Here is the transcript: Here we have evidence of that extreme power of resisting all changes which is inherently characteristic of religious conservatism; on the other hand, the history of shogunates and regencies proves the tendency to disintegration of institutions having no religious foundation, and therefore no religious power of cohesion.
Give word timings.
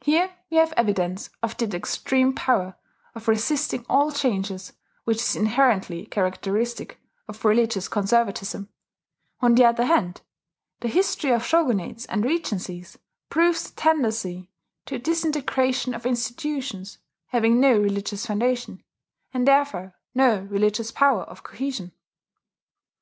Here 0.00 0.34
we 0.48 0.56
have 0.56 0.72
evidence 0.78 1.28
of 1.42 1.58
that 1.58 1.74
extreme 1.74 2.34
power 2.34 2.74
of 3.14 3.28
resisting 3.28 3.84
all 3.86 4.10
changes 4.10 4.72
which 5.04 5.18
is 5.18 5.36
inherently 5.36 6.06
characteristic 6.06 6.98
of 7.28 7.44
religious 7.44 7.86
conservatism; 7.86 8.70
on 9.40 9.54
the 9.54 9.66
other 9.66 9.84
hand, 9.84 10.22
the 10.80 10.88
history 10.88 11.32
of 11.32 11.44
shogunates 11.44 12.06
and 12.06 12.24
regencies 12.24 12.96
proves 13.28 13.68
the 13.68 13.76
tendency 13.76 14.48
to 14.86 14.98
disintegration 14.98 15.92
of 15.92 16.06
institutions 16.06 16.96
having 17.26 17.60
no 17.60 17.76
religious 17.78 18.24
foundation, 18.24 18.82
and 19.34 19.46
therefore 19.46 19.94
no 20.14 20.44
religious 20.44 20.90
power 20.90 21.24
of 21.24 21.42
cohesion. 21.42 21.92